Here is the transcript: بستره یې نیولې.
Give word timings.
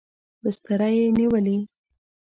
بستره 0.43 0.87
یې 0.95 1.05
نیولې. 1.17 1.57